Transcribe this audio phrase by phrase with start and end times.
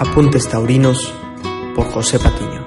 [0.00, 1.12] Apuntes Taurinos
[1.76, 2.66] por José Patiño.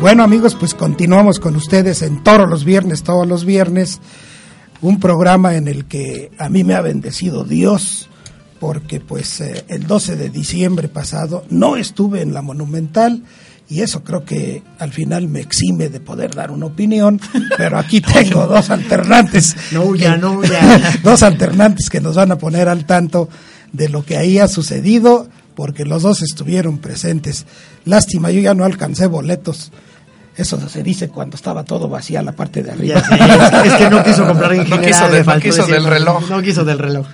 [0.00, 4.00] Bueno amigos, pues continuamos con ustedes en todos los viernes, todos los viernes,
[4.80, 8.08] un programa en el que a mí me ha bendecido Dios,
[8.60, 13.24] porque pues eh, el 12 de diciembre pasado no estuve en la Monumental,
[13.68, 17.20] y eso creo que al final me exime de poder dar una opinión,
[17.56, 19.56] pero aquí tengo dos alternantes.
[19.72, 20.98] No huya, que- no huya.
[21.02, 23.28] dos alternantes que nos van a poner al tanto
[23.72, 27.46] de lo que ahí ha sucedido, porque los dos estuvieron presentes.
[27.84, 29.72] Lástima, yo ya no alcancé boletos.
[30.36, 33.00] Eso se dice cuando estaba todo vacía la parte de arriba.
[33.08, 34.86] Ya es que no quiso comprar en No general.
[34.86, 36.28] quiso de- le no quiso decir- del reloj.
[36.30, 37.06] No quiso del reloj.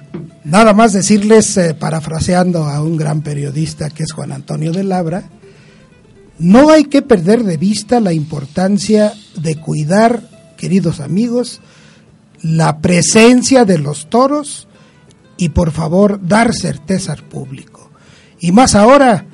[0.45, 5.25] Nada más decirles, eh, parafraseando a un gran periodista que es Juan Antonio de Labra,
[6.41, 10.23] no hay que perder de vista la importancia de cuidar,
[10.57, 11.61] queridos amigos,
[12.43, 14.67] la presencia de los toros
[15.37, 17.91] y por favor dar certeza al público.
[18.41, 19.27] Y más ahora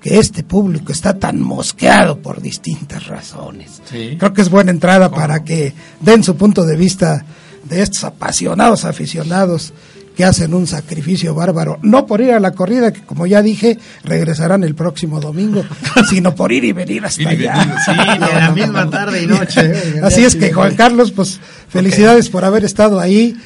[0.00, 3.82] que este público está tan mosqueado por distintas razones.
[3.90, 4.16] Sí.
[4.16, 7.24] Creo que es buena entrada para que den su punto de vista
[7.64, 9.72] de estos apasionados aficionados
[10.16, 13.78] que hacen un sacrificio bárbaro, no por ir a la corrida, que como ya dije,
[14.04, 15.64] regresarán el próximo domingo,
[16.08, 17.82] sino por ir y venir hasta allá.
[17.84, 19.60] sí, la misma tarde y noche.
[19.62, 20.00] ¿eh?
[20.02, 23.36] Así es que Juan Carlos, pues felicidades por haber estado ahí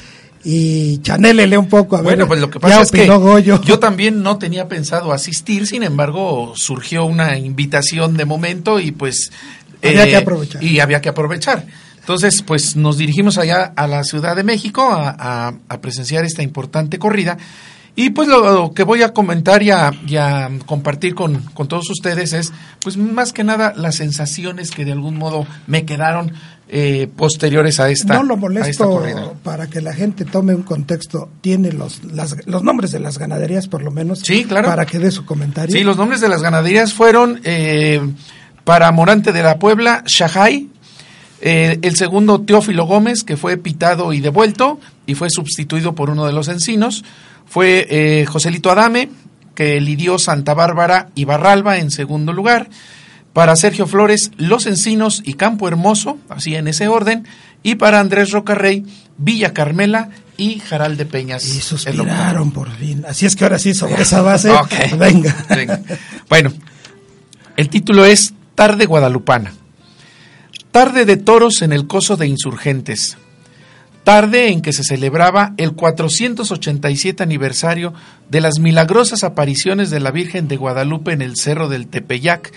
[0.43, 2.05] y chanélele un poco a ver.
[2.05, 3.61] Bueno, pues lo que pasa es que Goyo.
[3.61, 9.31] yo también no tenía pensado asistir, sin embargo, surgió una invitación de momento y pues...
[9.83, 10.63] Había que aprovechar.
[10.63, 11.65] Y había que aprovechar.
[12.07, 16.41] Entonces, pues nos dirigimos allá a la Ciudad de México a, a- a presenciar esta
[16.41, 17.37] importante corrida.
[17.97, 21.67] Y pues lo, lo que voy a comentar y a, y a compartir con, con
[21.67, 26.31] todos ustedes es, pues más que nada, las sensaciones que de algún modo me quedaron
[26.69, 29.33] eh, posteriores a esta, no lo esta molesto corrida.
[29.43, 31.27] para que la gente tome un contexto.
[31.41, 34.19] Tiene los, las- los nombres de las ganaderías, por lo menos.
[34.19, 34.69] Sí, claro.
[34.69, 35.75] Para que dé su comentario.
[35.75, 37.99] Sí, los nombres de las ganaderías fueron eh,
[38.63, 40.69] para Morante de la Puebla, Shahai,
[41.41, 46.25] eh, el segundo Teófilo Gómez, que fue pitado y devuelto y fue sustituido por uno
[46.25, 47.03] de los encinos,
[47.45, 49.09] fue eh, Joselito Adame,
[49.55, 52.69] que lidió Santa Bárbara y Barralba en segundo lugar,
[53.33, 57.27] para Sergio Flores, Los Encinos y Campo Hermoso, así en ese orden,
[57.61, 58.83] y para Andrés Rocarrey,
[59.17, 61.45] Villa Carmela y Jaral de Peñas.
[61.45, 63.03] Y suspiraron por fin.
[63.07, 64.97] Así es que ahora sí, sobre esa base, Ok.
[64.97, 65.35] venga.
[65.49, 65.81] Venga.
[66.29, 66.51] Bueno,
[67.57, 69.53] el título es Tarde Guadalupana.
[70.77, 73.17] Tarde de toros en el coso de insurgentes.
[74.03, 77.95] Tarde en que se celebraba el 487 aniversario
[78.29, 82.53] de las milagrosas apariciones de la Virgen de Guadalupe en el Cerro del Tepeyac,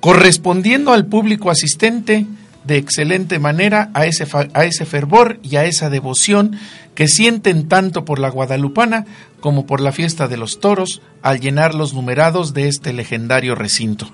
[0.00, 2.26] correspondiendo al público asistente
[2.64, 6.58] de excelente manera a ese, a ese fervor y a esa devoción
[6.94, 9.06] que sienten tanto por la guadalupana
[9.40, 14.12] como por la fiesta de los toros al llenar los numerados de este legendario recinto.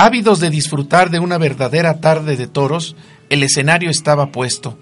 [0.00, 2.94] Ávidos de disfrutar de una verdadera tarde de toros,
[3.30, 4.78] el escenario estaba puesto.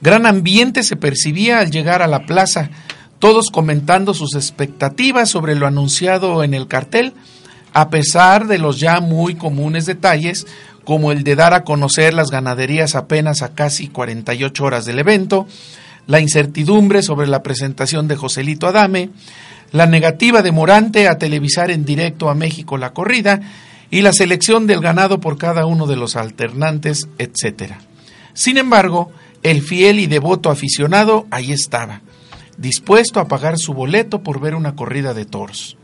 [0.00, 2.70] Gran ambiente se percibía al llegar a la plaza,
[3.18, 7.12] todos comentando sus expectativas sobre lo anunciado en el cartel,
[7.72, 10.46] a pesar de los ya muy comunes detalles,
[10.84, 15.48] como el de dar a conocer las ganaderías apenas a casi 48 horas del evento,
[16.06, 19.10] la incertidumbre sobre la presentación de Joselito Adame,
[19.72, 23.40] la negativa de Morante a televisar en directo a México la corrida
[23.90, 27.80] y la selección del ganado por cada uno de los alternantes, etcétera.
[28.34, 29.12] Sin embargo,
[29.42, 32.02] el fiel y devoto aficionado ahí estaba,
[32.58, 35.76] dispuesto a pagar su boleto por ver una corrida de toros.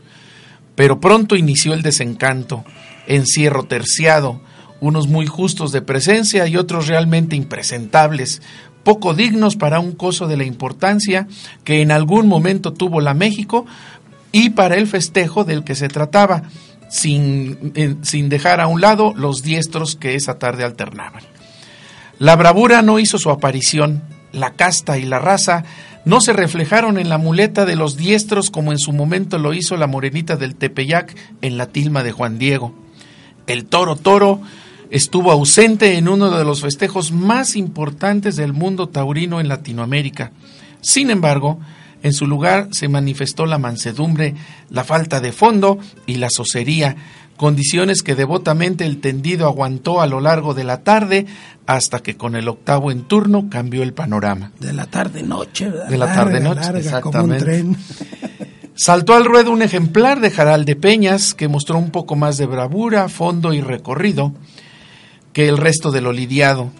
[0.75, 2.65] Pero pronto inició el desencanto,
[3.07, 4.41] encierro terciado,
[4.81, 8.41] unos muy justos de presencia y otros realmente impresentables,
[8.83, 11.27] poco dignos para un coso de la importancia
[11.63, 13.65] que en algún momento tuvo la México
[14.33, 16.43] y para el festejo del que se trataba,
[16.93, 21.23] sin, eh, sin dejar a un lado los diestros que esa tarde alternaban.
[22.19, 25.63] La bravura no hizo su aparición, la casta y la raza
[26.05, 29.75] no se reflejaron en la muleta de los diestros como en su momento lo hizo
[29.75, 32.75] la morenita del Tepeyac en la tilma de Juan Diego.
[33.47, 34.41] El toro toro
[34.91, 40.31] estuvo ausente en uno de los festejos más importantes del mundo taurino en Latinoamérica.
[40.81, 41.59] Sin embargo,
[42.03, 44.35] en su lugar se manifestó la mansedumbre,
[44.69, 46.95] la falta de fondo y la socería,
[47.37, 51.25] condiciones que devotamente el tendido aguantó a lo largo de la tarde
[51.65, 54.51] hasta que con el octavo en turno cambió el panorama.
[54.59, 55.87] De la tarde-noche, ¿verdad?
[55.87, 57.43] De la tarde-noche, larga, como un exactamente.
[57.45, 57.77] tren.
[58.75, 62.47] Saltó al ruedo un ejemplar de Jaral de Peñas que mostró un poco más de
[62.47, 64.33] bravura, fondo y recorrido
[65.31, 66.71] que el resto de lo lidiado,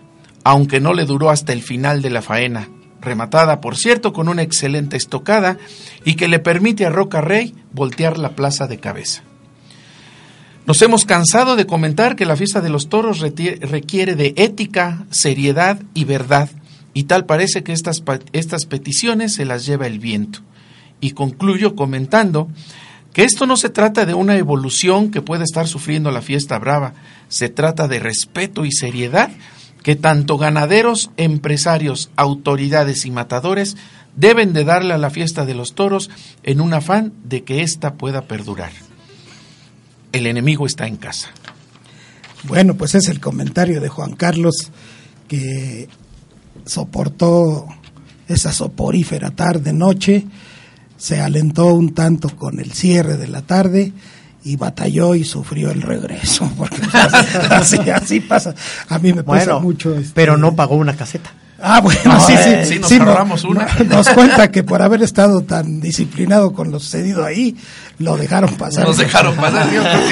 [0.43, 2.67] aunque no le duró hasta el final de la faena,
[3.03, 5.57] rematada por cierto con una excelente estocada
[6.05, 9.23] y que le permite a Roca Rey voltear la plaza de cabeza.
[10.65, 15.81] Nos hemos cansado de comentar que la fiesta de los toros requiere de ética, seriedad
[15.93, 16.49] y verdad,
[16.93, 18.01] y tal parece que estas,
[18.31, 20.39] estas peticiones se las lleva el viento.
[21.01, 22.47] Y concluyo comentando
[23.11, 26.93] que esto no se trata de una evolución que puede estar sufriendo la fiesta brava,
[27.27, 29.31] se trata de respeto y seriedad
[29.83, 33.75] que tanto ganaderos, empresarios, autoridades y matadores
[34.15, 36.09] deben de darle a la fiesta de los toros
[36.43, 38.71] en un afán de que ésta pueda perdurar.
[40.11, 41.29] El enemigo está en casa.
[42.43, 44.71] Bueno, pues es el comentario de Juan Carlos
[45.27, 45.89] que
[46.65, 47.67] soportó
[48.27, 50.25] esa soporífera tarde-noche,
[50.97, 53.91] se alentó un tanto con el cierre de la tarde
[54.43, 56.81] y batalló y sufrió el regreso, porque
[57.49, 58.53] así, así pasa.
[58.89, 59.95] A mí me pasa Bueno, mucho.
[59.95, 61.31] este- pero no pagó una caseta.
[61.65, 63.65] Ah, bueno, No, sí, eh, sí, sí, nos sí, ahorramos una.
[63.87, 67.55] Nos cuenta que por haber estado tan disciplinado con lo sucedido ahí,
[67.99, 68.85] lo dejaron pasar.
[68.85, 69.69] Nos dejaron pasar,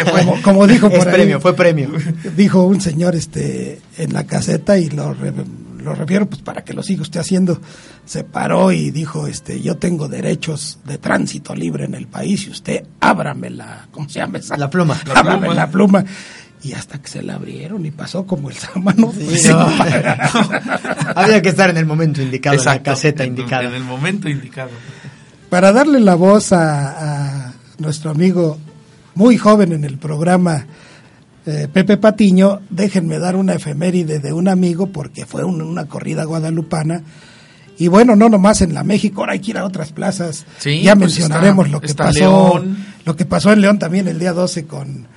[0.09, 0.19] fue.
[0.23, 1.89] Como, como dijo Es por ahí, premio, fue premio.
[2.37, 5.33] dijo un señor este en la caseta y lo, re-
[5.83, 7.59] lo refiero pues para que lo siga usted haciendo
[8.05, 12.51] se paró y dijo este yo tengo derechos de tránsito libre en el país y
[12.51, 14.99] usted ábrame la cómo se llama esa La pluma.
[15.07, 15.53] La ábrame pluma.
[15.55, 16.05] la pluma
[16.63, 19.11] y hasta que se la abrieron y pasó como el pues, no.
[19.11, 19.49] sí,
[21.15, 23.63] Había que estar en el momento indicado, en la Exacto, caseta en- indicada.
[23.63, 24.69] En el momento indicado.
[25.49, 28.57] para darle la voz a, a nuestro amigo
[29.15, 30.65] muy joven en el programa,
[31.45, 36.23] eh, Pepe Patiño, déjenme dar una efeméride de un amigo porque fue un- una corrida
[36.23, 37.01] guadalupana.
[37.77, 40.45] Y bueno, no nomás en la México, ahora hay que ir a otras plazas.
[40.59, 42.19] Sí, ya pues mencionaremos está- lo que pasó.
[42.19, 42.77] León.
[43.05, 45.07] Lo que pasó en León también el día 12 con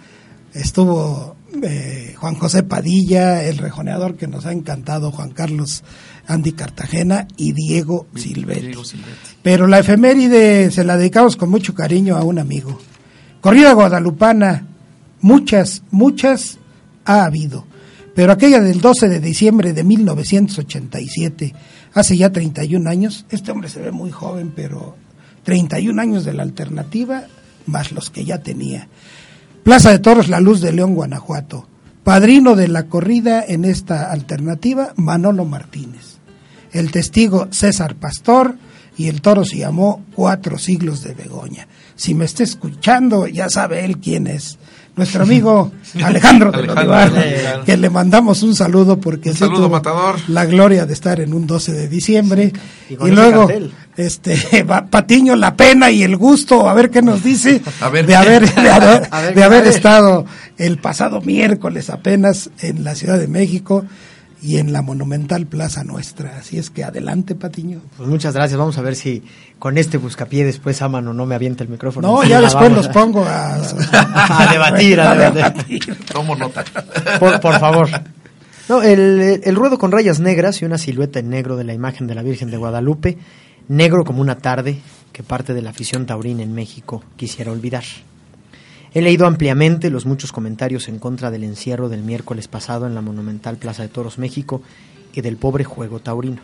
[0.55, 5.85] estuvo eh, Juan José Padilla, el rejoneador que nos ha encantado, Juan Carlos
[6.27, 8.67] Andy Cartagena y Diego Silvetti.
[8.69, 9.11] Diego Silvetti.
[9.43, 12.79] Pero la efeméride se la dedicamos con mucho cariño a un amigo.
[13.41, 14.67] Corrida guadalupana,
[15.25, 16.59] muchas, muchas
[17.07, 17.65] ha habido.
[18.15, 21.55] Pero aquella del 12 de diciembre de 1987,
[21.95, 24.97] hace ya 31 años, este hombre se ve muy joven, pero
[25.43, 27.25] 31 años de la alternativa,
[27.65, 28.89] más los que ya tenía.
[29.63, 31.67] Plaza de Toros La Luz de León, Guanajuato.
[32.05, 36.19] Padrino de la corrida en esta alternativa, Manolo Martínez.
[36.71, 38.57] El testigo César Pastor
[38.99, 41.67] y el toro se llamó Cuatro Siglos de Begoña.
[41.97, 44.59] Si me está escuchando, ya sabe él quién es.
[44.97, 45.73] Nuestro amigo
[46.05, 47.65] Alejandro de Alejandro Olivar, del Olivar.
[47.65, 50.17] que le mandamos un saludo porque Un sí saludo, matador.
[50.29, 52.53] la gloria de estar en un 12 de diciembre.
[52.89, 53.73] Y Y, ese luego, cartel.
[53.97, 58.07] este, va- Patiño, la pena y el gusto, a ver qué nos dice A ver
[58.07, 60.27] de haber, de haber, ver de estado
[60.59, 63.85] el pasado miércoles apenas en la Ciudad de México
[64.45, 66.37] y en la monumental Plaza Nuestra.
[66.39, 67.81] Así es que adelante, Patiño.
[67.97, 68.59] Pues muchas gracias.
[68.59, 69.23] Vamos a ver si
[69.59, 72.09] con este buscapié después Amano no me avienta el micrófono.
[72.09, 75.97] No, ya después vamos los a- pongo a, A debatir, a debatir.
[76.13, 76.63] Tomo nota.
[77.19, 77.89] Por, por favor.
[78.69, 82.07] No, el, el ruedo con rayas negras y una silueta en negro de la imagen
[82.07, 83.19] de la Virgen de Guadalupe,
[83.69, 84.79] negro como una tarde
[85.13, 87.85] que parte de la afición taurina en México quisiera olvidar.
[88.95, 93.01] He leído ampliamente los muchos comentarios en contra del encierro del miércoles pasado en la
[93.01, 94.63] monumental Plaza de Toros México
[95.13, 96.41] y del pobre juego taurino.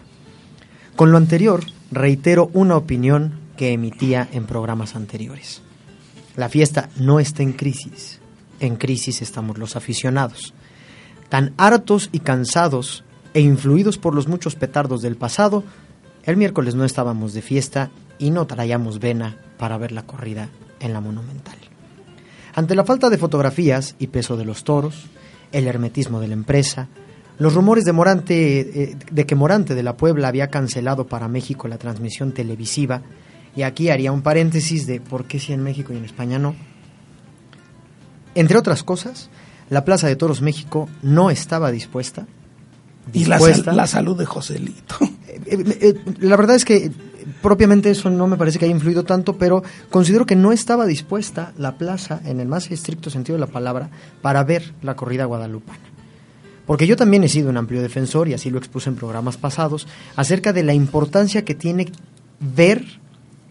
[0.97, 5.63] Con lo anterior, reitero una opinión que emitía en programas anteriores.
[6.37, 8.19] La fiesta no está en crisis.
[8.59, 10.53] En crisis estamos los aficionados.
[11.29, 15.63] Tan hartos y cansados e influidos por los muchos petardos del pasado,
[16.25, 20.49] el miércoles no estábamos de fiesta y no traíamos vena para ver la corrida
[20.81, 21.70] en la monumental.
[22.55, 25.07] Ante la falta de fotografías y peso de los toros,
[25.53, 26.89] el hermetismo de la empresa,
[27.39, 31.69] los rumores de Morante eh, de que Morante de la Puebla había cancelado para México
[31.69, 33.03] la transmisión televisiva,
[33.57, 36.55] y aquí haría un paréntesis de por qué si en México y en España no.
[38.35, 39.29] Entre otras cosas,
[39.71, 42.27] la Plaza de Toros México no estaba dispuesta.
[43.13, 44.97] y la, sal- la salud de Joselito.
[45.47, 46.93] Eh, eh, la verdad es que
[47.43, 51.53] propiamente eso no me parece que haya influido tanto, pero considero que no estaba dispuesta
[51.57, 53.91] la plaza, en el más estricto sentido de la palabra,
[54.23, 55.79] para ver la corrida guadalupana.
[56.67, 59.89] Porque yo también he sido un amplio defensor, y así lo expuse en programas pasados,
[60.17, 61.91] acerca de la importancia que tiene
[62.39, 62.85] ver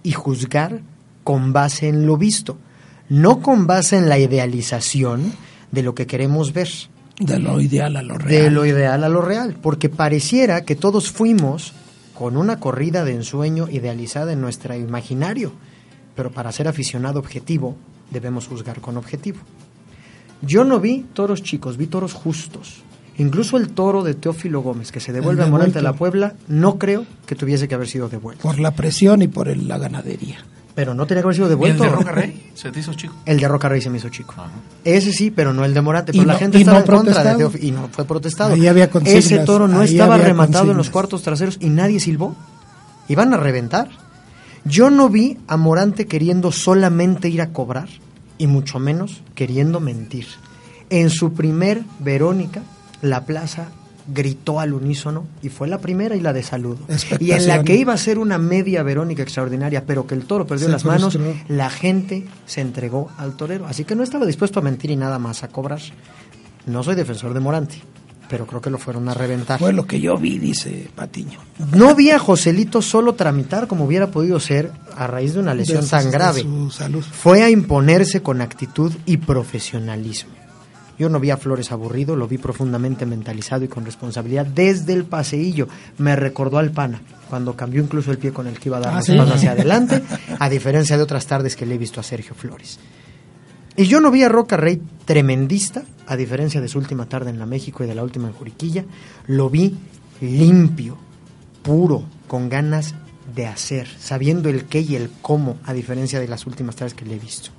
[0.04, 0.82] y juzgar
[1.24, 2.58] con base en lo visto,
[3.10, 5.34] no con base en la idealización
[5.72, 6.70] de lo que queremos ver.
[7.20, 8.30] De lo ideal a lo real.
[8.30, 11.74] De lo ideal a lo real, porque pareciera que todos fuimos
[12.20, 15.54] con una corrida de ensueño idealizada en nuestro imaginario,
[16.18, 17.78] pero para ser aficionado objetivo
[18.12, 19.40] debemos juzgar con objetivo.
[20.42, 22.82] Yo no vi toros chicos, vi toros justos.
[23.18, 26.78] Incluso el toro de Teófilo Gómez, que se devuelve a Morante de la Puebla, no
[26.78, 28.44] creo que tuviese que haber sido devuelto.
[28.44, 30.40] Por la presión y por el, la ganadería.
[30.80, 31.84] Pero no tenía que haber sido devuelto.
[31.84, 33.14] ¿El de Roca Rey se te hizo chico?
[33.26, 34.34] El de Roca Rey se me hizo chico.
[34.86, 36.14] Ese sí, pero no el de Morante.
[36.14, 38.54] Pero la gente estaba en contra de Teófilo y no fue protestado.
[38.54, 42.34] había Ese toro no estaba rematado en los cuartos traseros y nadie silbó.
[43.10, 43.90] Iban a reventar.
[44.64, 47.90] Yo no vi a Morante queriendo solamente ir a cobrar
[48.38, 50.28] y mucho menos queriendo mentir.
[50.90, 52.62] En su primer Verónica
[53.02, 53.68] la plaza
[54.14, 56.80] gritó al unísono y fue la primera y la de saludo.
[57.20, 60.46] Y en la que iba a ser una media Verónica extraordinaria, pero que el toro
[60.46, 63.68] perdió las manos, la gente se entregó al torero.
[63.68, 65.82] Así que no estaba dispuesto a mentir y nada más a cobrar.
[66.66, 67.82] No soy defensor de Morante,
[68.30, 69.60] pero creo que lo fueron a reventar.
[69.60, 71.40] Fue lo que yo vi, dice Patiño.
[71.76, 75.88] No vi a Joselito solo tramitar como hubiera podido ser a raíz de una lesión
[75.88, 76.46] tan grave.
[77.12, 80.32] Fue a imponerse con actitud y profesionalismo.
[81.00, 85.06] Yo no vi a Flores aburrido, lo vi profundamente mentalizado y con responsabilidad desde el
[85.06, 85.70] paseillo.
[85.98, 88.94] Me recordó al Pana, cuando cambió incluso el pie con el que iba a dar
[88.96, 90.04] ¿Ah, hacia adelante,
[90.38, 92.80] a diferencia de otras tardes que le he visto a Sergio Flores.
[93.78, 97.40] Y yo no vi a Roca Rey tremendista, a diferencia de su última tarde en
[97.40, 98.84] la México y de la última en Juriquilla.
[99.26, 99.78] Lo vi
[100.20, 100.98] limpio,
[101.64, 102.94] puro, con ganas
[103.34, 107.06] de hacer, sabiendo el qué y el cómo, a diferencia de las últimas tardes que
[107.06, 107.52] le he visto.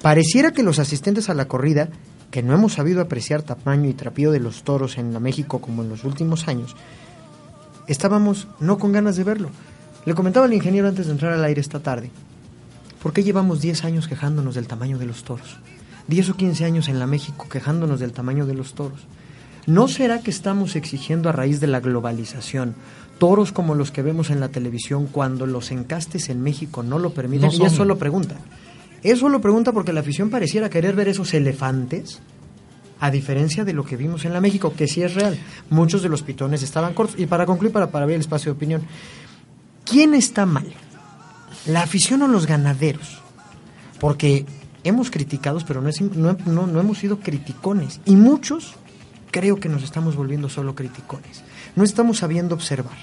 [0.00, 1.90] Pareciera que los asistentes a la corrida
[2.34, 5.84] que no hemos sabido apreciar tamaño y trapío de los toros en la México como
[5.84, 6.74] en los últimos años,
[7.86, 9.50] estábamos no con ganas de verlo.
[10.04, 12.10] Le comentaba al ingeniero antes de entrar al aire esta tarde,
[13.00, 15.60] ¿por qué llevamos 10 años quejándonos del tamaño de los toros?
[16.08, 19.06] 10 o 15 años en la México quejándonos del tamaño de los toros.
[19.68, 22.74] ¿No será que estamos exigiendo a raíz de la globalización
[23.20, 27.10] toros como los que vemos en la televisión cuando los encastes en México no lo
[27.14, 27.52] permiten?
[27.52, 28.34] y eso lo pregunta.
[29.04, 32.20] Eso lo pregunta porque la afición pareciera querer ver esos elefantes,
[33.00, 35.38] a diferencia de lo que vimos en la México, que sí es real.
[35.68, 37.20] Muchos de los pitones estaban cortos.
[37.20, 38.82] Y para concluir, para, para ver el espacio de opinión,
[39.84, 40.66] ¿quién está mal?
[41.66, 43.20] ¿La afición o los ganaderos?
[44.00, 44.46] Porque
[44.84, 45.90] hemos criticado, pero no,
[46.46, 48.00] no, no hemos sido criticones.
[48.06, 48.74] Y muchos
[49.30, 51.42] creo que nos estamos volviendo solo criticones.
[51.76, 52.96] No estamos sabiendo observar.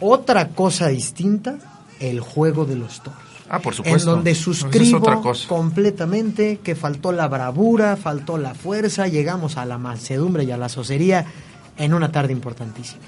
[0.00, 1.58] Otra cosa distinta,
[2.00, 3.29] el juego de los toros.
[3.52, 4.10] Ah, por supuesto.
[4.10, 5.02] En donde suscribo
[5.48, 10.68] completamente que faltó la bravura, faltó la fuerza, llegamos a la mansedumbre y a la
[10.68, 11.26] socería
[11.76, 13.02] en una tarde importantísima.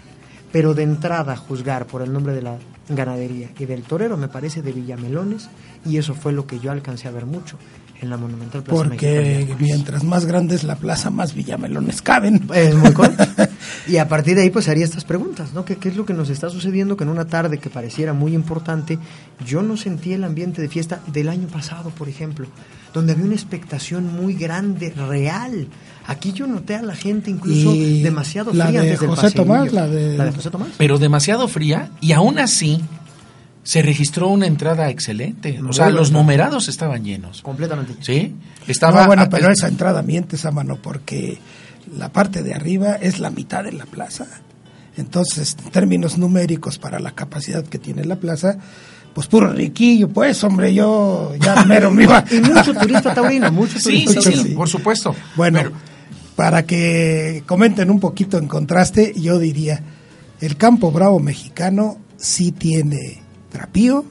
[0.51, 2.57] Pero de entrada juzgar por el nombre de la
[2.89, 5.49] ganadería y del torero me parece de Villamelones
[5.87, 7.57] y eso fue lo que yo alcancé a ver mucho
[8.01, 12.49] en la Monumental Plaza Porque mientras más grande es la plaza, más villamelones caben.
[12.53, 13.25] Es muy correcto.
[13.87, 15.65] y a partir de ahí, pues haría estas preguntas, ¿no?
[15.65, 16.97] ¿Qué, ¿Qué, es lo que nos está sucediendo?
[16.97, 18.99] Que en una tarde que pareciera muy importante,
[19.45, 22.47] yo no sentí el ambiente de fiesta del año pasado, por ejemplo,
[22.93, 25.69] donde había una expectación muy grande, real.
[26.07, 30.17] Aquí yo noté a la gente incluso demasiado fría la de José Tomás, la de...
[30.17, 30.69] la de José Tomás.
[30.79, 32.81] Pero demasiado fría y aún así
[33.65, 35.61] se registró una entrada excelente.
[35.61, 37.43] o sea, los numerados estaban llenos.
[37.43, 37.95] Completamente.
[38.01, 38.35] Sí.
[38.67, 39.07] Estaba.
[39.07, 41.39] bueno, pero esa entrada miente, mano, porque
[41.97, 44.27] la parte de arriba es la mitad de la plaza.
[44.97, 48.59] Entonces, en términos numéricos, para la capacidad que tiene la plaza,
[49.15, 52.25] pues puro riquillo, pues, hombre, yo ya mero me iba.
[52.31, 54.21] y mucho turista taurino, mucho turista.
[54.21, 55.15] Sí, sí, por supuesto.
[55.37, 55.63] Bueno,
[56.37, 59.83] para que comenten un poquito en contraste, yo diría,
[60.41, 64.05] el campo bravo mexicano sí tiene trapío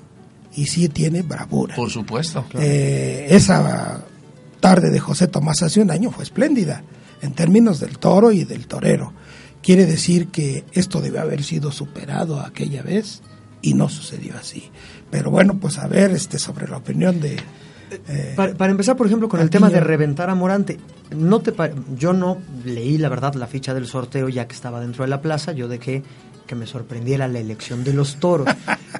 [0.55, 1.75] y sí tiene bravura.
[1.75, 2.45] Por supuesto.
[2.55, 4.03] Eh, esa
[4.59, 6.83] tarde de José Tomás hace un año fue espléndida
[7.21, 9.13] en términos del toro y del torero.
[9.61, 13.21] Quiere decir que esto debe haber sido superado aquella vez
[13.61, 14.71] y no sucedió así.
[15.09, 17.37] Pero bueno, pues a ver este sobre la opinión de...
[18.07, 20.79] Eh, para, empezar, por ejemplo, con el tema de reventar a Morante,
[21.13, 21.53] no te
[21.97, 25.21] yo no leí la verdad la ficha del sorteo ya que estaba dentro de la
[25.21, 26.01] plaza, yo dejé
[26.47, 28.47] que me sorprendiera la elección de los toros.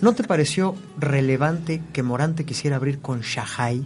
[0.02, 3.86] ¿No te pareció relevante que Morante quisiera abrir con Shahai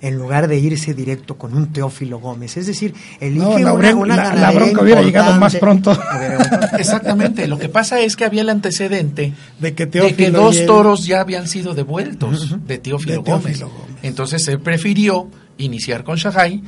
[0.00, 2.56] en lugar de irse directo con un Teófilo Gómez.
[2.56, 5.96] Es decir, elige No, la, una, bron- una la- bronca hubiera llegado más pronto.
[6.78, 11.06] Exactamente, lo que pasa es que había el antecedente De que de que dos toros
[11.06, 13.60] ya habían sido devueltos de Teófilo, De Teófilo Gómez.
[13.60, 13.74] Gómez.
[14.02, 16.62] Entonces se prefirió iniciar con Shahai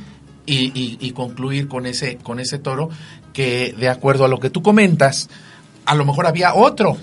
[0.45, 2.89] y, y- y concluir con ese, con ese toro
[3.33, 5.29] que, de acuerdo a lo que tú comentas,
[5.85, 6.97] a lo mejor había otro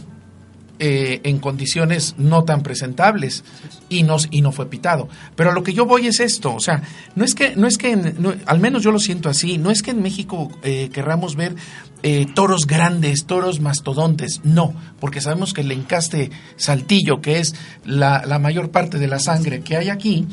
[0.78, 3.45] eh, en condiciones no tan presentables
[3.88, 5.09] y no, y no fue pitado.
[5.37, 6.83] Pero a lo que yo voy es esto, o sea,
[7.14, 9.71] no es que, no es que en- no- al menos yo lo siento así, no
[9.71, 11.54] es que en México eh, querramos ver
[12.02, 17.54] eh, toros grandes, toros mastodontes, no, porque sabemos que el encaste saltillo, que es
[17.85, 20.26] la, la mayor parte de la sangre que hay aquí,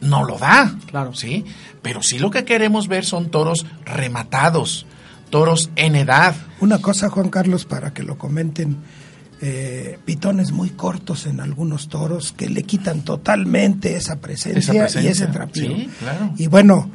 [0.00, 1.12] no lo da, Claro.
[1.14, 1.44] ¿sí?
[1.82, 4.86] Pero sí lo que queremos ver son toros rematados,
[5.30, 8.76] toros en edad, Una cosa, Juan Carlos, para que lo comenten,
[9.40, 15.02] eh, pitones muy cortos en algunos toros que le quitan totalmente esa presencia, Esa presencia,
[15.02, 15.76] y ese trapío.
[15.76, 16.32] sí, claro.
[16.36, 16.90] Y bueno,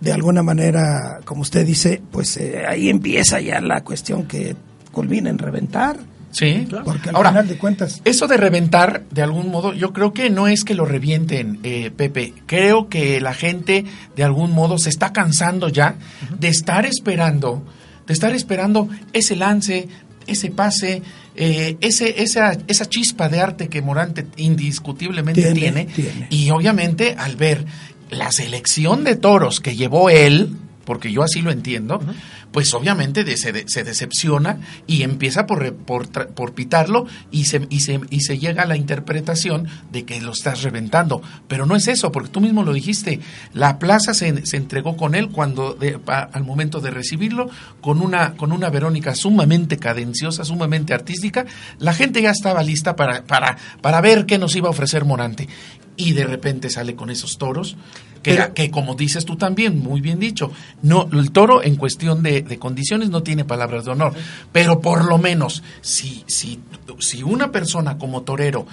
[0.00, 4.54] de alguna manera, como usted dice, pues eh, ahí empieza ya la cuestión que
[4.92, 5.98] culmina en reventar.
[6.30, 10.12] Sí, Porque al Ahora, final de cuentas, Eso de reventar, de algún modo, yo creo
[10.12, 12.34] que no es que lo revienten, eh, Pepe.
[12.44, 15.96] Creo que la gente, de algún modo, se está cansando ya
[16.38, 17.64] de estar esperando,
[18.06, 19.88] de estar esperando ese lance,
[20.28, 21.02] ese pase,
[21.34, 25.84] eh, ese, esa, esa chispa de arte que Morante indiscutiblemente Tiene, tiene.
[25.86, 26.26] tiene.
[26.30, 27.64] Y obviamente, al ver
[28.10, 30.56] la selección de toros que llevó él,
[30.88, 32.00] porque yo así lo entiendo,
[32.50, 37.44] pues obviamente de- se, de- se decepciona y empieza por, re- por, por pitarlo y
[37.44, 41.20] se, y, se, y se llega a la interpretación de que lo estás reventando.
[41.46, 43.20] Pero no es eso, porque tú mismo lo dijiste,
[43.52, 47.50] la plaza se, se entregó con él cuando de- al momento de recibirlo,
[47.82, 51.44] con una, con una Verónica sumamente cadenciosa, sumamente artística,
[51.78, 55.48] la gente ya estaba lista para, para, para ver qué nos iba a ofrecer Morante.
[55.98, 57.76] Y de repente sale con esos toros
[58.22, 60.50] que, Pero- que como dices tú también, muy bien dicho,
[60.80, 64.14] no, el toro en cuestión de, de condiciones no tiene palabras de honor,
[64.52, 66.60] pero por lo menos si, si,
[67.00, 68.66] si una persona como torero,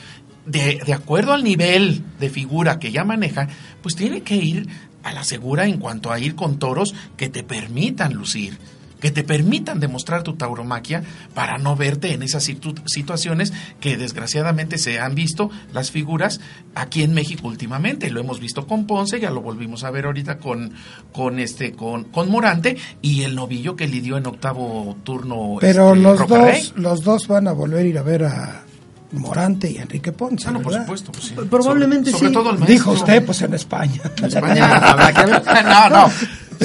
[0.46, 3.48] de, de acuerdo al nivel de figura que ya maneja,
[3.82, 4.68] pues tiene que ir
[5.04, 8.58] a la segura en cuanto a ir con toros que te permitan lucir
[9.06, 11.04] que te permitan demostrar tu tauromaquia
[11.36, 16.40] para no verte en esas situ- situaciones que desgraciadamente se han visto las figuras
[16.74, 18.10] aquí en México últimamente.
[18.10, 20.74] Lo hemos visto con Ponce, ya lo volvimos a ver ahorita con,
[21.12, 25.58] con este, con, con Morante y el novillo que lidió en octavo turno.
[25.62, 26.62] pero este, los Rocarrey.
[26.64, 28.64] dos, los dos van a volver a ir a ver a
[29.12, 31.12] Morante y Enrique Ponce, Ah, no, por supuesto.
[31.12, 31.36] pues sí.
[31.48, 32.34] Probablemente sobre, sobre sí.
[32.34, 32.74] todo el maestro.
[32.74, 34.02] Dijo usted, pues en España.
[34.18, 35.44] En España habrá que ver.
[35.64, 36.12] No, no.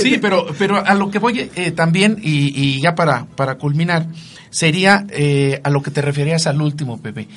[0.03, 4.07] Sí, pero, pero a lo que voy eh, también, y, y ya para, para culminar,
[4.51, 7.29] sería eh, a lo que te referías al último, Pepe.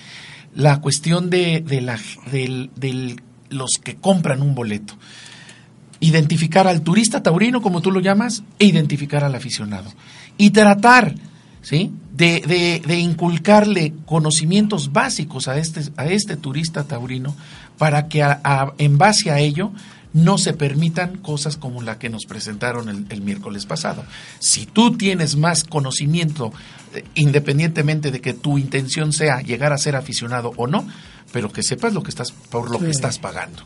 [0.56, 2.00] La cuestión de, de, la,
[2.32, 4.96] del- los que compran un boleto.
[6.00, 9.90] Identificar al turista taurino, como tú lo llamas, e identificar al aficionado.
[10.38, 11.16] Y tratar,
[11.62, 11.92] ¿sí?
[12.12, 17.36] De, de, de inculcarle conocimientos básicos a este, a este turista taurino
[17.78, 19.72] para que a- en base a ello
[20.14, 24.04] no se permitan cosas como la que nos presentaron el, el miércoles pasado.
[24.40, 26.54] Si tú tienes más conocimiento,
[26.94, 30.88] eh, independientemente de que tu intención sea llegar a ser aficionado o no,
[31.32, 33.64] pero que sepas lo que estás, por lo que estás pagando.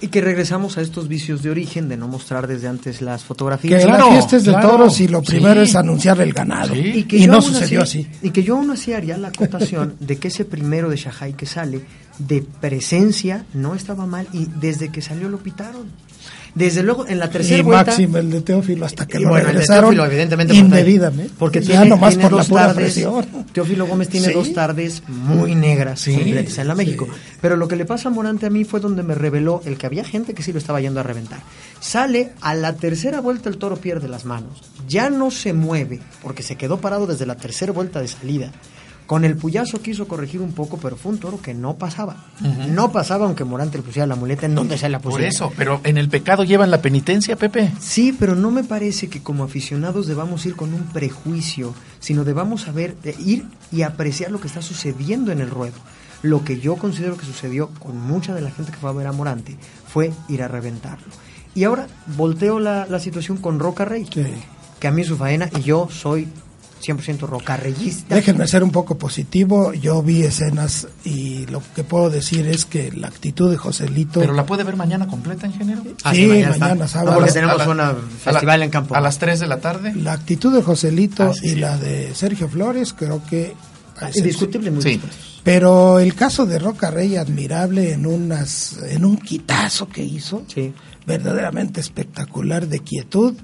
[0.00, 3.80] Y que regresamos a estos vicios de origen de no mostrar desde antes las fotografías.
[3.80, 4.68] Que Claro, la fiesta es de claro.
[4.70, 5.70] toros y lo primero Sí.
[5.70, 6.72] es anunciar el ganado.
[6.74, 6.80] Sí.
[6.94, 8.06] Y, que Y no sucedió así.
[8.22, 11.46] Y que yo aún así haría la acotación de que ese primero de Shahai que
[11.46, 11.80] sale
[12.18, 15.86] de presencia no estaba mal y desde que salió lo pitaron.
[16.54, 17.92] Desde luego, en la tercera Y vuelta...
[17.92, 21.32] Máximo el de Teófilo hasta que lo bueno, regresaron Teófilo, evidentemente, indebidamente.
[21.38, 23.26] Porque ya tiene, nomás tiene por la pura tardes, presión.
[23.52, 24.32] Teófilo Gómez tiene Sí.
[24.32, 26.78] dos tardes muy negras Sí, completas en la sí.
[26.78, 27.06] México.
[27.40, 29.86] Pero lo que le pasa a Morante a mí fue donde me reveló el que
[29.86, 31.38] había gente que sí lo estaba yendo a reventar.
[31.80, 34.62] Sale a la tercera vuelta el toro pierde las manos.
[34.88, 38.50] Ya no se mueve porque se quedó parado desde la tercera vuelta de salida.
[39.08, 42.26] Con el puyazo quiso corregir un poco, pero fue un toro que no pasaba.
[42.68, 45.30] No pasaba aunque Morante le pusiera la muleta en donde se la Por pusiera.
[45.30, 47.72] eso, pero en el pecado llevan la penitencia, Pepe.
[47.80, 52.60] Sí, pero no me parece que como aficionados debamos ir con un prejuicio, sino debamos
[52.60, 55.76] saber eh, ir y apreciar lo que está sucediendo en el ruedo.
[56.20, 59.06] Lo que yo considero que sucedió con mucha de la gente que fue a ver
[59.06, 61.06] a Morante fue ir a reventarlo.
[61.54, 61.86] Y ahora
[62.18, 64.22] volteo la, la situación con Roca Rey, Sí.
[64.80, 66.28] que a mí es su faena y yo soy
[66.80, 68.14] 100% rocarreyista.
[68.14, 69.72] Déjenme ser un poco positivo.
[69.72, 74.20] Yo vi escenas y lo que puedo decir es que la actitud de Joselito.
[74.20, 75.82] Pero la puede ver mañana completa, ingeniero.
[76.04, 76.58] Ah, Sí, está.
[76.58, 77.10] mañana, sábado.
[77.12, 77.96] No, porque A las- tenemos la-
[78.32, 78.94] festival en campo.
[78.94, 79.94] A las 3 de la tarde.
[79.94, 81.56] La actitud de Joselito Ah, sí, y sí.
[81.56, 83.54] la de Sergio Flores creo que...
[84.00, 85.00] a excepción- Indiscutible, muy.
[85.42, 90.72] Pero el caso de Roca Rey, admirable en, unas, en un quitazo que hizo, Sí.
[91.06, 93.34] verdaderamente espectacular de quietud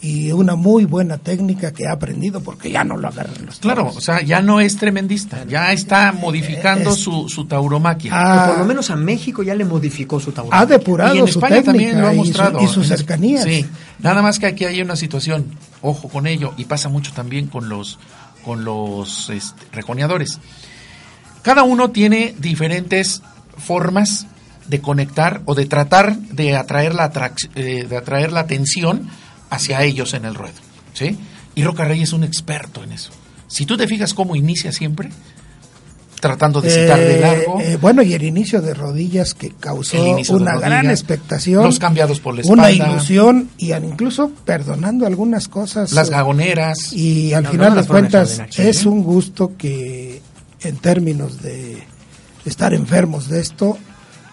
[0.00, 3.82] y una muy buena técnica que ha aprendido porque ya no lo agarran los Claro,
[3.82, 3.96] toros.
[3.96, 8.12] o sea, ya no es tremendista, ya está modificando Es- su, su tauromaquia.
[8.14, 10.54] Ah, O por lo menos a México ya le modificó su taurón.
[10.54, 12.62] ha depurado y en su España técnica también lo ha y su- mostrado.
[12.62, 13.44] y, sus En es- cercanías.
[13.44, 13.66] Sí,
[13.98, 15.46] nada más que aquí hay una situación,
[15.82, 17.98] ojo con ello, y pasa mucho también con los,
[18.44, 20.38] con los este, rejoneadores.
[21.42, 23.22] Cada uno tiene diferentes
[23.56, 24.26] formas
[24.68, 27.10] de conectar o de tratar de atraer la,
[27.54, 29.08] eh, de atraer la atención
[29.50, 30.56] hacia ellos en el ruedo.
[30.94, 31.16] ¿sí?
[31.54, 33.10] Y Roca Rey es un experto en eso.
[33.48, 35.10] Si tú te fijas cómo inicia siempre,
[36.20, 37.60] tratando de citar de Eh, largo.
[37.60, 41.62] eh, bueno, y el inicio de rodillas que causó una rodillas, gran expectación.
[41.64, 45.92] los cambiados por la Una ilusión y al- incluso perdonando algunas cosas.
[45.92, 46.92] las eh, gagoneras.
[46.92, 48.88] Y al No, final no, de cuentas extraordinarias, es ¿eh?
[48.88, 50.20] un gusto que
[50.62, 51.84] en términos de
[52.44, 53.78] estar enfermos de esto,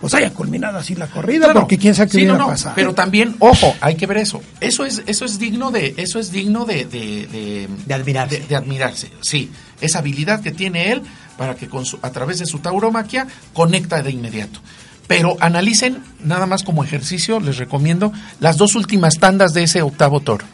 [0.01, 1.61] pues haya culminado así la corrida, Claro.
[1.61, 2.75] porque quién sabe qué Sí, no, no, pasado.
[2.75, 4.41] Pero también, ojo, hay que ver eso.
[4.59, 8.39] Eso es, eso es digno de, eso es digno de, de, de- De admirarse.
[8.39, 9.09] de- de admirarse.
[9.21, 9.49] Sí,
[9.81, 11.01] esa habilidad que tiene él
[11.37, 14.59] para que con su- a través de su tauromaquia conecta de inmediato.
[15.07, 20.19] Pero analicen, nada más como ejercicio, les recomiendo las dos últimas tandas de ese octavo
[20.19, 20.45] toro.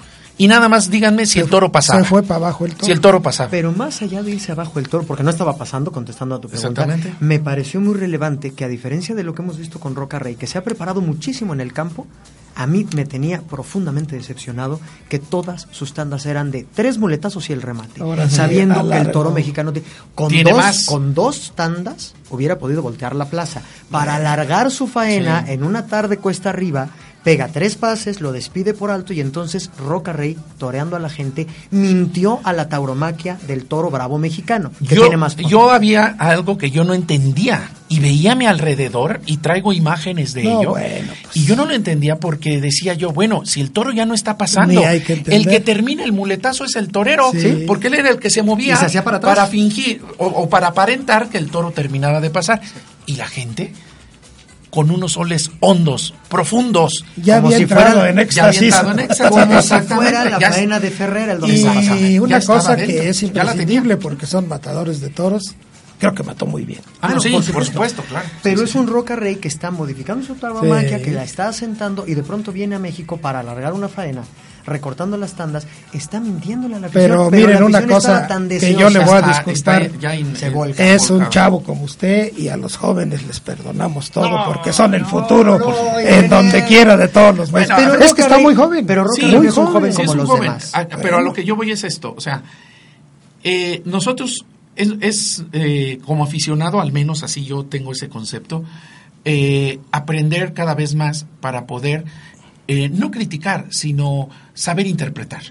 [0.41, 1.99] Y nada más díganme si el toro pasaba.
[1.99, 2.85] Se fue para abajo el toro.
[2.85, 3.51] Si el toro pasaba.
[3.51, 6.49] Pero más allá de irse abajo el toro, porque no estaba pasando, contestando a tu
[6.49, 7.13] pregunta, Exactamente.
[7.19, 10.35] me pareció muy relevante que a diferencia de lo que hemos visto con Roca Rey,
[10.35, 12.07] que se ha preparado muchísimo en el campo,
[12.55, 17.53] a mí me tenía profundamente decepcionado que todas sus tandas eran de tres muletazos y
[17.53, 19.71] el remate, Ahora sí, sabiendo que el toro mexicano
[20.15, 20.85] con Tiene dos, más.
[20.85, 23.61] con dos tandas hubiera podido voltear la plaza.
[23.91, 25.51] Para alargar su faena Sí.
[25.53, 26.89] en una tarde cuesta arriba,
[27.23, 31.47] pega tres pases, lo despide por alto y entonces Roca Rey, toreando a la gente,
[31.69, 35.47] mintió a la tauromaquia del toro bravo mexicano, que yo, tiene más poder.
[35.49, 40.33] yo había algo que yo no entendía y veía a mi alrededor y traigo imágenes
[40.33, 41.37] de No, ello bueno, pues.
[41.37, 44.37] y yo no lo entendía porque decía yo bueno si el toro ya no está
[44.37, 47.65] pasando que el que termina el muletazo es el torero Sí.
[47.67, 49.49] porque él era el que se movía se para atrás.
[49.49, 52.61] fingir o, o para aparentar que el toro terminaba de pasar
[53.05, 53.73] y la gente
[54.71, 58.73] con unos soles hondos profundos ya como había si fuera- en ya había éxtasis.
[58.91, 59.27] en éxtasis.
[59.29, 62.15] Como si fuera la ya- faena de Ferrer el Y domingo.
[62.17, 65.55] Ya una cosa dentro, que es ya imprescindible porque son matadores de toros,
[65.99, 66.79] creo que mató muy bien.
[67.01, 68.01] ah no, sí, por por supuesto.
[68.09, 68.77] claro Pero Sí, es sí.
[68.77, 72.51] un Roca Rey que está modificando su tauromaquia, que la está asentando y de pronto
[72.51, 74.23] viene a México para alargar una faena,
[74.65, 77.09] recortando las tandas, está mintiéndole a la afición.
[77.09, 79.81] Pero miren una cosa tan que yo le voy a disculpar.
[79.83, 80.83] está ya in- Se volca.
[80.83, 84.93] Es un chavo como usted y a los jóvenes les perdonamos todo No, porque son
[84.93, 88.21] el no, futuro no, en donde quiera de todos los Bueno, pero es Roca que
[88.21, 88.85] está Rey- muy joven.
[88.85, 90.43] pero Roca Sí, Rey es un joven como es un los joven.
[90.43, 90.71] demás.
[90.73, 92.43] Ah, pero a lo que yo voy es esto, o sea,
[93.43, 94.45] eh, nosotros,
[94.75, 98.63] es, es, eh, como aficionado, al menos así yo tengo ese concepto,
[99.25, 102.05] eh, aprender cada vez más para poder
[102.71, 105.41] eh, no criticar, sino saber interpretar.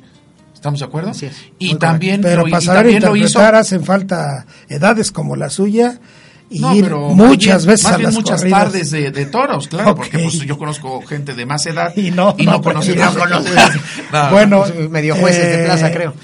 [0.54, 1.10] ¿Estamos de acuerdo?
[1.10, 1.36] Así es.
[1.58, 2.96] Y también, Pero lo, y para saber hizo...
[2.96, 5.98] interpretar hacen falta edades como la suya
[6.50, 8.62] y No, ir pero más muchas bien- veces más a bien las muchas corridas.
[8.64, 12.34] tardes de, de toros, claro, porque pues, yo conozco gente de más edad Y no,
[12.36, 12.94] y no conoce.
[14.12, 16.14] No, Bueno, medio jueces de eh, plaza, creo.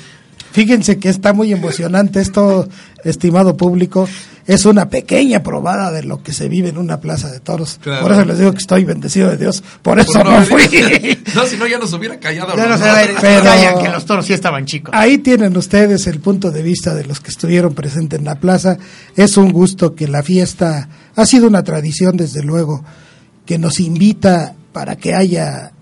[0.53, 2.69] Fíjense que está muy emocionante esto,
[3.05, 4.09] estimado público.
[4.47, 7.79] Es una pequeña probada de lo que se vive en una plaza de toros.
[7.83, 8.03] Claro.
[8.03, 9.63] Por eso les digo que estoy bendecido de Dios.
[9.83, 10.63] Por eso Por no, no fui.
[11.35, 12.57] No, si no ya nos hubiera callado.
[12.57, 13.07] Ya no los se va a.
[13.21, 14.95] Pero- callan que los toros sí estaban chicos.
[14.95, 18.79] Ahí tienen ustedes el punto de vista de los que estuvieron presentes en la plaza.
[19.17, 22.85] Es un gusto que la fiesta ha sido una tradición, desde luego,
[23.45, 25.73] que nos invita para que haya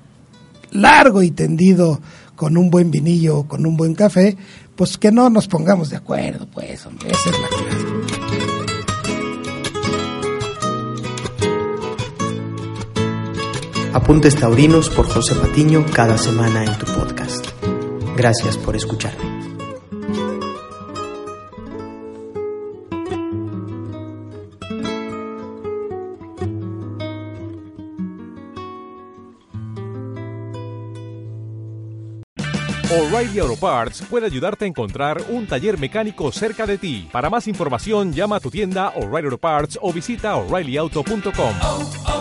[0.72, 2.00] largo y tendido
[2.34, 4.36] con un buen vinillo o con un buen café,
[4.74, 8.53] pues que no nos pongamos de acuerdo, pues, hombre, esa es la clave.
[13.94, 17.46] Apuntes Taurinos por José Patiño cada semana en tu podcast.
[18.16, 19.22] Gracias por escucharme.
[32.90, 37.08] O'Reilly Auto Parts puede ayudarte a encontrar un taller mecánico cerca de ti.
[37.12, 42.13] Para más información, llama a tu tienda O'Reilly Auto Parts o visita oreillyauto.com.